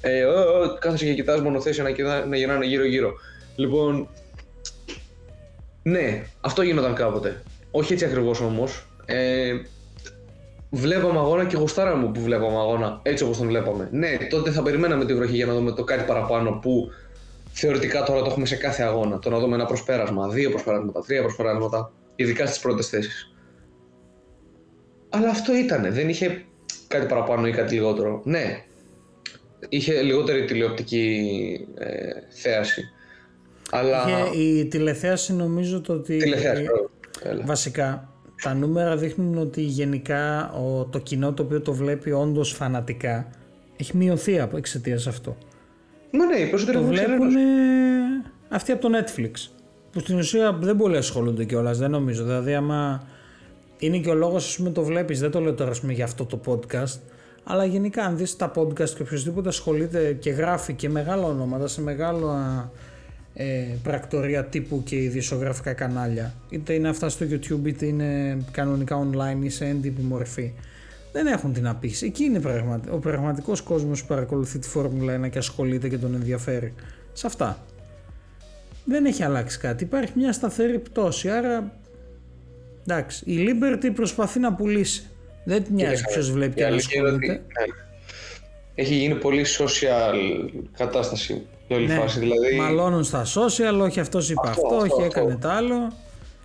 [0.00, 3.12] Ε, ο, ο, κάθεσαι και κοιτάς μονοθέσια να, κοιτά, να γυρνάνε γύρω-γύρω.
[3.56, 4.08] Λοιπόν,
[5.82, 7.42] ναι, αυτό γίνονταν κάποτε.
[7.70, 8.86] Όχι έτσι ακριβώς όμως.
[9.04, 9.52] Ε,
[10.70, 13.88] βλέπαμε αγώνα και γουστάραμε που βλέπαμε αγώνα έτσι όπως τον βλέπαμε.
[13.92, 16.90] Ναι, τότε θα περιμέναμε τη βροχή για να δούμε το κάτι παραπάνω που
[17.52, 19.18] θεωρητικά τώρα το έχουμε σε κάθε αγώνα.
[19.18, 23.31] Το να δούμε ένα προσπέρασμα, δύο προσπεράσματα, τρία προσπεράσματα, ειδικά στις πρώτες θέσεις.
[25.12, 26.44] Αλλά αυτό ήτανε, δεν είχε
[26.88, 28.22] κάτι παραπάνω ή κάτι λιγότερο.
[28.24, 28.64] Ναι,
[29.68, 32.82] είχε λιγότερη τηλεοπτική ε, θέαση.
[33.70, 34.04] Αλλά...
[34.08, 36.16] Είχε η τηλεθέαση νομίζω το ότι...
[36.16, 36.66] Τηλεθέαση,
[37.44, 43.30] βασικά, τα νούμερα δείχνουν ότι γενικά ο, το κοινό το οποίο το βλέπει όντως φανατικά
[43.76, 45.36] έχει μειωθεί από εξαιτίας αυτό.
[46.10, 47.30] Μα ναι, οι Το βλέπουν
[48.48, 49.30] αυτοί από το Netflix.
[49.92, 52.24] Που στην ουσία δεν πολύ ασχολούνται κιόλας, δεν νομίζω.
[52.24, 53.08] Δηλαδή, άμα
[53.86, 56.24] είναι και ο λόγος, ας πούμε, το βλέπεις, δεν το λέω τώρα πούμε, για αυτό
[56.24, 56.98] το podcast.
[57.44, 61.80] Αλλά γενικά, αν δεις τα podcast και οποιοδήποτε ασχολείται και γράφει και μεγάλα ονόματα σε
[61.80, 62.70] μεγάλα
[63.34, 69.44] ε, πρακτορία τύπου και ειδησιογραφικά κανάλια, είτε είναι αυτά στο YouTube, είτε είναι κανονικά online
[69.44, 70.52] ή σε έντυπη μορφή,
[71.12, 72.06] δεν έχουν την απήξη.
[72.06, 72.40] Εκεί είναι
[72.90, 76.74] ο πραγματικός κόσμος που παρακολουθεί τη Φόρμουλα 1 και ασχολείται και τον ενδιαφέρει.
[77.12, 77.58] Σε αυτά.
[78.84, 79.84] Δεν έχει αλλάξει κάτι.
[79.84, 81.28] Υπάρχει μια σταθερή πτώση.
[81.28, 81.72] Άρα,
[82.86, 85.06] εντάξει, η Liberty προσπαθεί να πουλήσει.
[85.44, 87.26] Δεν την νοιάζει ποιος βλέπει και ασχολείται.
[87.26, 87.42] Ναι.
[88.74, 90.14] Έχει γίνει πολύ social
[90.76, 92.18] κατάσταση η όλη ναι, φάση.
[92.18, 92.56] Δηλαδή...
[92.56, 95.92] Μαλώνουν στα social, όχι αυτός είπε αυτό, αυτό, όχι έκανε τ' άλλο.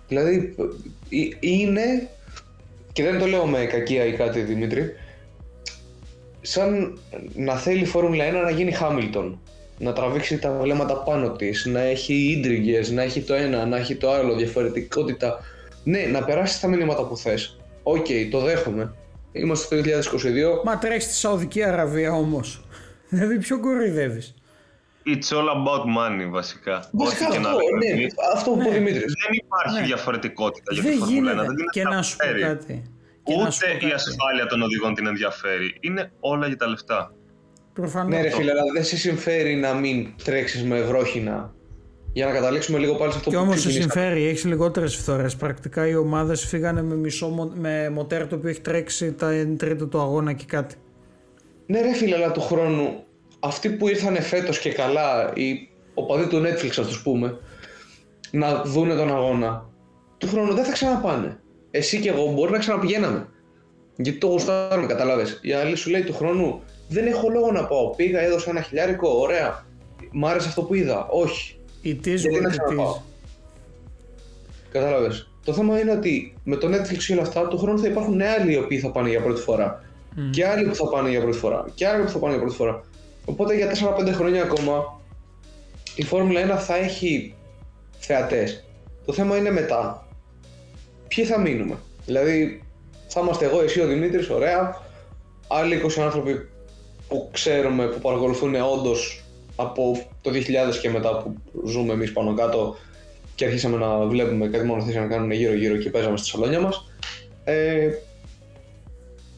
[0.08, 0.54] Δηλαδή
[1.10, 2.08] ε, είναι
[2.92, 4.94] και δεν το λέω με κακία ή κάτι Δημήτρη,
[6.40, 6.98] σαν
[7.34, 9.40] να θέλει η Φόρμουλα 1 να γίνει Χάμιλτον.
[9.78, 13.94] Να τραβήξει τα βλέμματα πάνω της, να έχει ίντριγκες, να έχει το ένα, να έχει
[13.94, 15.40] το άλλο, διαφορετικότητα.
[15.84, 17.56] Ναι, να περάσεις τα μηνύματα που θες.
[17.82, 18.94] Οκ, το δέχομαι.
[19.32, 20.64] Είμαστε το 2022.
[20.64, 22.64] Μα τρέχεις στη Σαουδική Αραβία όμως.
[23.10, 24.34] Δηλαδή, ποιο κοροϊδεύεις;
[25.06, 26.88] It's all about money βασικά.
[26.92, 28.70] Βασικά αυτό, ναι, αυτό που ναι.
[28.70, 29.12] Δημήτρης.
[29.24, 29.86] Δεν υπάρχει ναι.
[29.86, 31.36] διαφορετικότητα για τη Φόρμουλα 1.
[31.36, 32.82] Δεν και να σου πω κάτι.
[33.24, 35.76] Ούτε η ασφάλεια των οδηγών την ενδιαφέρει.
[35.80, 37.12] Είναι όλα για τα λεφτά.
[37.72, 38.10] Προφανώς.
[38.10, 41.54] Ναι ρε φίλε, αλλά δεν σε συμφέρει να μην τρέξεις με βρόχινα
[42.18, 44.96] για να καταλήξουμε λίγο πάλι σε αυτό και που Και όμω σε συμφέρει, έχεις λιγότερες
[44.96, 45.36] φθορές.
[45.36, 50.00] Πρακτικά οι ομάδες φύγανε με μισό με μοτέρ το οποίο έχει τρέξει τα τρίτο του
[50.00, 50.74] αγώνα και κάτι.
[51.66, 53.04] Ναι, ρε φίλε, αλλά του χρόνου
[53.38, 57.38] αυτοί που ήρθαν φέτος και καλά, οι οπαδοί του Netflix, ας τους πούμε,
[58.30, 59.68] να δούνε τον αγώνα,
[60.18, 61.40] του χρόνου δεν θα ξαναπάνε.
[61.70, 63.28] Εσύ και εγώ μπορεί να ξαναπηγαίναμε.
[63.96, 65.24] Γιατί το γουστάρουμε, καταλάβει.
[65.40, 67.90] Η άλλη σου λέει του χρόνου δεν έχω λόγο να πάω.
[67.90, 69.64] Πήγα, έδωσα ένα χιλιάρικο, ωραία.
[70.12, 71.06] Μ' άρεσε αυτό που είδα.
[71.06, 71.57] Όχι.
[71.80, 73.00] Η Γιατί να ξαναπάω;
[74.70, 75.30] Κατάλαβες.
[75.44, 78.52] Το θέμα είναι ότι με το Netflix και όλα αυτά, του χρόνου θα υπάρχουν άλλοι
[78.52, 79.84] οι οποίοι θα πάνε για πρώτη φορά.
[80.16, 80.20] Mm.
[80.30, 81.64] Και άλλοι που θα πάνε για πρώτη φορά.
[81.74, 82.84] Και άλλοι που θα πάνε για πρώτη φορά.
[83.24, 83.70] Οπότε για
[84.08, 85.00] 4-5 χρόνια ακόμα
[85.94, 87.34] η Φόρμουλα 1 θα έχει
[87.98, 88.64] θεατές.
[89.04, 90.06] Το θέμα είναι μετά.
[91.08, 91.76] Ποιοι θα μείνουμε.
[92.06, 92.62] Δηλαδή
[93.08, 94.80] θα είμαστε εγώ, εσύ, ο Δημήτρης, ωραία.
[95.48, 96.48] Άλλοι 20 άνθρωποι
[97.08, 99.24] που ξέρουμε, που παρακολουθούν όντως
[99.60, 101.34] από το 2000 και μετά που
[101.66, 102.76] ζούμε εμείς πάνω κάτω
[103.34, 106.92] και αρχίσαμε να βλέπουμε κάτι μόνο να κάνουμε γύρω γύρω και παίζαμε στη σαλόνια μας.
[107.44, 107.88] Ε,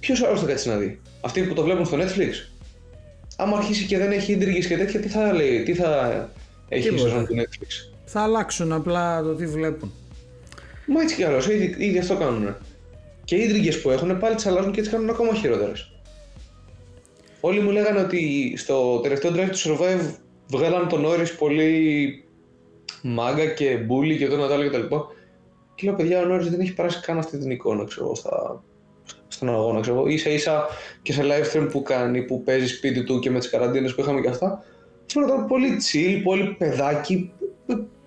[0.01, 2.33] ποιος άλλος θα κάτσει να δει; Αυτοί που το βλέπουν στο Netflix;
[3.37, 6.29] Άμα αρχίσει και δεν έχει ίντριγες και τέτοια, τι θα λέει, τι θα
[6.69, 9.93] έχει η σεζόν του Netflix; Θα αλλάξουν απλά το τι βλέπουν.
[10.87, 12.57] Μα έτσι κι αλλιώς, ήδη, ήδη αυτό κάνουν.
[13.25, 15.90] Και οι ίντριγες που έχουν πάλι τις αλλάζουν και τις κάνουν ακόμα χειρότερες.
[17.41, 20.15] Όλοι μου λέγανε ότι στο τελευταίο Drive to Survive
[20.47, 22.25] βγάλαν τον Όρις πολύ
[23.03, 24.97] μάγκα και μπούλι και το ένα το άλλο κτλ.
[25.75, 28.63] Και λέω παιδιά, ο Νόρις δεν έχει περάσει καν αυτή την εικόνα ξέρω, στα,
[29.29, 29.81] στον αγώνα.
[29.81, 30.07] Ξέρω.
[30.07, 30.67] Ίσα ίσα
[31.03, 34.01] και σε live stream που κάνει, που παίζει σπίτι του και με τις καραντίνες που
[34.01, 34.65] είχαμε και αυτά.
[35.07, 37.33] Φαίνονταν πολύ chill, πολύ παιδάκι,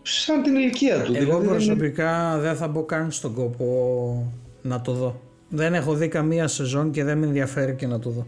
[0.02, 1.13] σαν την ηλικία του.
[1.15, 5.22] Εγώ δηλαδή, προσωπικά δεν θα μπω καν στον κόπο να το δω.
[5.50, 8.28] Δεν έχω δει καμία σεζόν και δεν με ενδιαφέρει και να το δω.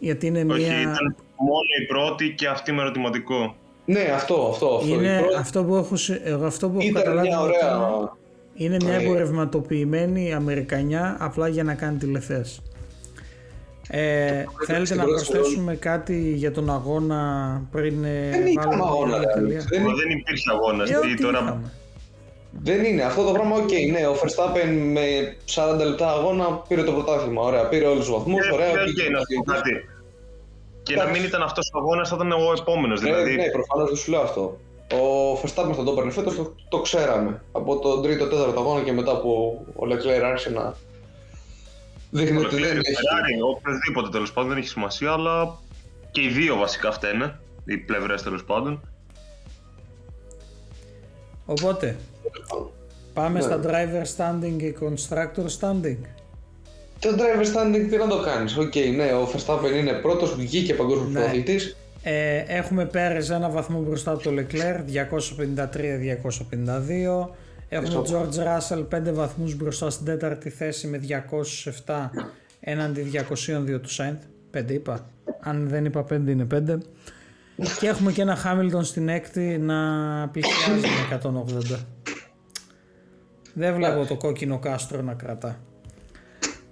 [0.00, 0.80] Γιατί είναι Όχι, μια...
[0.80, 3.54] ήταν μόνο η πρώτη και αυτή με ερωτηματικό.
[3.84, 4.66] Ναι, αυτό, αυτό.
[4.66, 4.94] αυτό.
[4.94, 5.34] Είναι πρώτη...
[5.34, 7.28] αυτό που έχω, εγώ αυτό που έχω καταλάβει.
[7.28, 8.18] Μια ωραία...
[8.54, 12.62] Είναι μια εμπορευματοποιημένη Αμερικανιά απλά για να κάνει τηλεθέαση.
[13.88, 20.10] Ε, θέλετε να προσθέσουμε κάτι για τον αγώνα πριν ε, δεν βάλουμε αγώνα, δεν, δεν
[20.18, 20.84] υπήρχε αγώνα.
[20.84, 21.60] Ε, τώρα...
[22.52, 23.02] Δεν είναι.
[23.02, 24.06] Αυτό το πράγμα, OK, okay, ναι.
[24.06, 27.42] Ο Verstappen με 40 λεπτά αγώνα πήρε το πρωτάθλημα.
[27.42, 28.46] Ωραία, πήρε όλους τους βαθμούς.
[28.46, 29.70] Ε, ωραία, okay, να πω κάτι.
[30.82, 33.00] Και να μην ήταν αυτός ο αγώνας, θα ήταν ο επόμενος.
[33.00, 33.34] Ναι, δηλαδή...
[33.36, 34.58] ναι, προφανώς δεν σου λέω αυτό.
[34.92, 37.42] Ο Verstappen θα το έπαιρνε φέτος, το, το ξέραμε.
[37.52, 40.74] Από τον τρίτο τέταρτο αγώνα και μετά που ο Leclerc άρχισε να
[42.10, 42.92] δείχνει Ο ότι δεν Leclerc, έχει.
[42.94, 45.58] Ferrari, οποιοδήποτε τέλος πάντων δεν έχει σημασία, αλλά
[46.10, 47.40] και οι δύο βασικά φταίνε.
[47.64, 48.80] Οι πλευρές τέλος πάντων.
[51.46, 51.96] Οπότε,
[53.14, 53.44] πάμε Ναι.
[53.44, 55.98] στα driver standing και constructor standing.
[57.00, 58.56] Το driver standing τι να το κάνεις.
[58.56, 61.12] Οκ, ναι, ο Verstappen είναι πρώτος, βγήκε παγκόσμιος Ναι.
[61.18, 61.76] πρωταθλητής.
[62.02, 67.34] Ε, έχουμε Πέρες ένα βαθμό μπροστά από το Leclerc, 253-252.
[67.68, 68.28] Έχουμε Ευχαριστώ.
[68.28, 72.10] George Russell 5 βαθμούς μπροστά στην τέταρτη θέση με 207
[72.60, 74.18] έναντι 202 του Sainz.
[74.58, 75.06] 5 είπα.
[75.40, 76.78] Αν δεν είπα 5 είναι 5.
[77.80, 79.76] Και έχουμε και ένα Hamilton στην έκτη να
[80.32, 81.78] πλησιάζει με 180.
[83.54, 85.58] Δεν βλέπω το κόκκινο κάστρο να κρατά.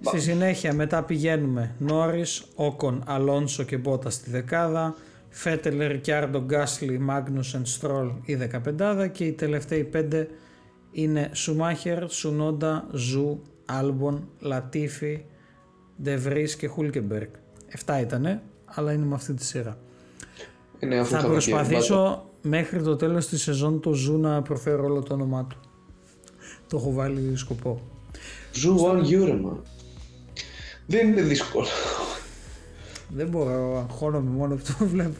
[0.01, 4.95] Στη συνέχεια μετά πηγαίνουμε Νόρις, Όκον, Αλόνσο και Μπότα στη δεκάδα,
[5.29, 10.27] Φέτελ, Ρικιάρντο, Γκάσλι, Μάγνουσεν, Στρόλ η δεκαπεντάδα και οι τελευταίοι πέντε
[10.91, 15.25] είναι Σουμάχερ, Τσουνόντα, Ζου, Άλμπον, Λατίφι,
[16.03, 17.29] Ντεβρίς και Χούλκεμπεργκ.
[17.67, 19.77] Εφτά ήτανε, αλλά είναι με αυτή τη σειρά.
[20.79, 25.01] Είναι αφού Θα θα προσπαθήσω μέχρι το τέλος της σεζόν το Ζου να προφέρω όλο
[25.03, 25.57] το όνομά του.
[26.67, 27.81] Το έχω βάλει σκοπό.
[28.53, 29.57] Ζου one euro, man.
[30.89, 31.67] Δεν είναι δύσκολο.
[33.09, 35.17] Δεν μπορώ, αγχώνομαι μόνο που το βλέπω.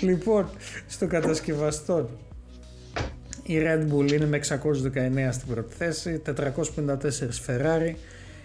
[0.00, 0.48] λοιπόν,
[0.86, 2.10] στο κατασκευαστό
[3.42, 4.58] η Red Bull είναι με 619
[5.30, 6.34] στην πρώτη θέση, 454
[7.46, 7.94] Ferrari,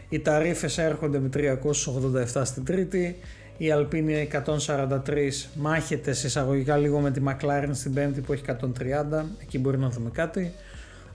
[0.10, 1.30] οι ταρίφες έρχονται με
[2.34, 3.16] 387 στην τρίτη,
[3.58, 4.28] η Alpine είναι
[4.68, 5.00] 143
[5.56, 9.90] μάχεται σε εισαγωγικά λίγο με τη McLaren στην πέμπτη που έχει 130, εκεί μπορεί να
[9.90, 10.54] δούμε κάτι.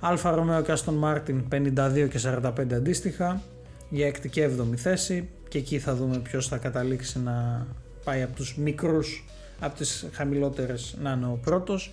[0.01, 3.43] Alfa Romeo και Aston Martin 52 και 45 αντίστοιχα
[3.90, 7.66] για έκτη και έβδομη θέση και εκεί θα δούμε ποιος θα καταλήξει να
[8.05, 9.25] πάει από τους μικρούς
[9.61, 11.92] από τις χαμηλότερες να είναι ο πρώτος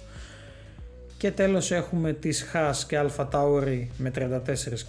[1.17, 4.39] και τέλος έχουμε τις Haas και Alpha Tauri με 34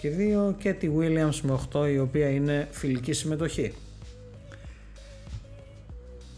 [0.00, 0.10] και
[0.50, 3.72] 2 και τη Williams με 8 η οποία είναι φιλική συμμετοχή.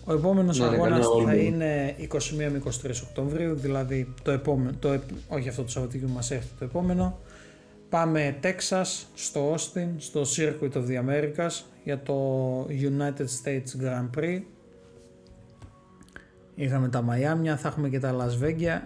[0.05, 1.33] Ο επόμενος Ναι, ναι, αγώνας κανένα θα όλο.
[1.35, 2.09] είναι 21
[2.53, 6.65] με 23 Οκτωβρίου, δηλαδή το επόμενο, το, επ- όχι αυτό το Σαββατοκύριακο μας έρχεται το
[6.65, 7.19] επόμενο.
[7.89, 11.51] Πάμε Texas, στο Austin, στο Circuit of the Americas
[11.85, 12.17] για το
[12.71, 14.41] United States Grand Prix.
[16.55, 18.81] Είχαμε τα Μαϊάμια, θα έχουμε και τα Las Vegas.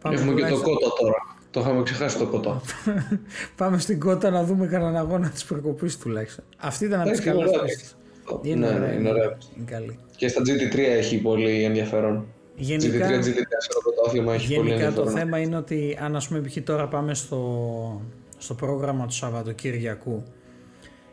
[0.00, 1.14] Πάμε, Έχουμε και το τουλάχιστον- κότα τώρα.
[1.50, 2.60] Το είχαμε ξεχάσει το κότα.
[3.56, 6.44] Πάμε στην κότα να δούμε κανέναν αγώνα της προκοπής τουλάχιστον.
[6.58, 7.96] Αυτή ήταν από τις Έχει καλές ωραία θέσεις.
[8.42, 9.38] Ναι, ναι, είναι ωραία.
[9.56, 9.98] Είναι καλή.
[10.16, 12.26] Και στα GT3 έχει πολύ ενδιαφέρον.
[12.56, 15.18] Γενικά, GT3, GT4 το πρωτάθλημα έχει πολύ γενικά το ενδιαφέρον.
[15.18, 16.56] θέμα είναι ότι αν ας πούμε π.χ.
[16.64, 18.00] τώρα πάμε στο,
[18.38, 20.22] στο πρόγραμμα του Σαββατοκύριακου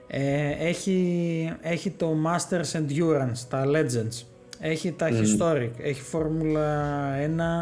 [0.08, 4.23] ε, έχει, έχει το Masters Endurance, τα Legends,
[4.60, 7.10] έχει τα Historic, έχει Φόρμουλα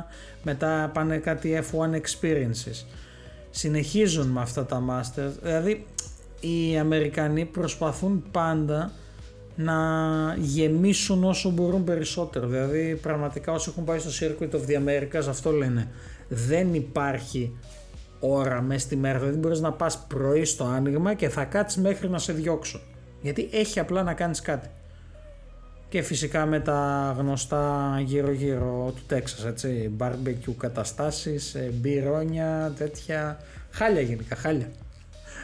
[0.01, 0.05] 1,
[0.43, 2.85] μετά πάνε κάτι F1 Experiences.
[3.49, 5.85] Συνεχίζουν με αυτά τα Masters, δηλαδή
[6.39, 8.91] οι Αμερικανοί προσπαθούν πάντα
[9.55, 9.75] να
[10.37, 12.47] γεμίσουν όσο μπορούν περισσότερο.
[12.47, 15.87] Δηλαδή, πραγματικά όσοι έχουν πάει στο Circuit of the Americas αυτό λένε.
[16.27, 17.55] Δεν υπάρχει
[18.19, 19.19] ώρα μέσα στη μέρα.
[19.19, 22.79] Δηλαδή, μπορείς να πας πρωί στο άνοιγμα και θα κάτσεις μέχρι να σε διώξω.
[23.21, 24.69] Γιατί έχει απλά να κάνεις κάτι.
[25.89, 33.39] Και φυσικά με τα γνωστά γύρω-γύρω του Τέξας, έτσι, barbecue καταστάσεις, ε, μπυρόνια, τέτοια,
[33.71, 34.71] χάλια γενικά, χάλια.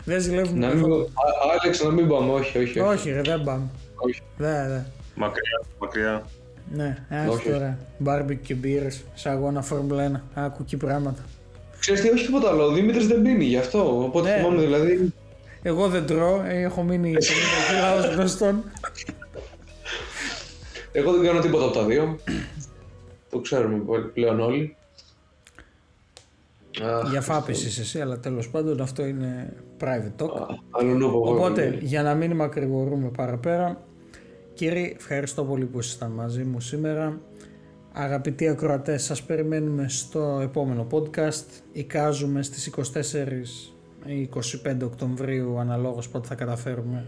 [0.06, 1.02] Δεν ζηλεύουμε Να μην, καθόλου.
[1.02, 2.80] Α- Άλεξ, να μην πάμε, όχι, όχι.
[2.80, 2.80] όχι.
[2.80, 3.66] Όχι ρε, δεν πάμε.
[3.98, 4.22] Όχι.
[4.38, 4.86] Δεν, δεν.
[5.16, 6.26] Μακριά, μακριά.
[6.72, 7.50] Ναι, άστα Όχι.
[7.50, 7.78] τώρα.
[7.98, 10.40] Μπάρμπικ και μπύρες, σε αγώνα Φόρμουλα 1.
[10.44, 11.24] Άκου εκεί πράγματα.
[11.80, 12.64] Ξέρεις τι, όχι τίποτα άλλο.
[12.64, 14.04] Ο Δημήτρης δεν πίνει γι' αυτό.
[14.04, 14.36] Οπότε Ναι.
[14.38, 15.14] θυμάμαι δηλαδή.
[15.62, 17.20] Εγώ δεν τρώω, ε, έχω μείνει 50
[17.70, 18.64] κιλά ως γνωστόν.
[20.92, 22.18] Εγώ δεν κάνω τίποτα από τα δύο.
[23.30, 23.84] το ξέρουμε
[24.14, 24.76] πλέον όλοι.
[26.84, 30.30] Αχ, Για φάπης είσαι εσύ, αλλά τέλος πάντων αυτό είναι private talk.
[30.42, 31.78] α, Αλλού νου πω εγώ, Οπότε, ναι.
[31.82, 33.82] για να μην μακρηγορούμε παραπέρα,
[34.58, 37.22] κύριοι, ευχαριστώ πολύ που ήσασταν μαζί μου σήμερα.
[37.92, 41.46] Αγαπητοί ακροατές, σας περιμένουμε στο επόμενο podcast.
[41.72, 43.74] Εικάζουμε στις 24
[44.06, 44.30] ή
[44.66, 47.06] 25 Οκτωβρίου αναλόγως πότε θα καταφέρουμε.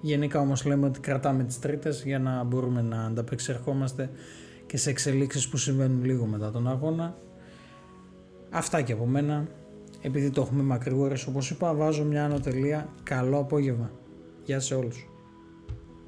[0.00, 4.10] Γενικά όμως λέμε ότι κρατάμε τις τρίτες για να μπορούμε να ανταπεξερχόμαστε
[4.66, 7.16] και σε εξελίξεις που συμβαίνουν λίγο μετά τον αγώνα.
[8.50, 9.46] Αυτά και από μένα.
[10.02, 12.88] Επειδή το έχουμε μακρηγόρες όπως είπα, βάζω μια ανωτελεία.
[13.02, 13.90] Καλό απόγευμα.
[14.44, 15.07] Γεια σε όλους.